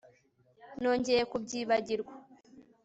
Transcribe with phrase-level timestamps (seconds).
[0.81, 2.13] Nongeye kubyibagirwa